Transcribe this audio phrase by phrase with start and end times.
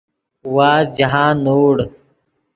[0.55, 1.75] وازد جاہند نوڑ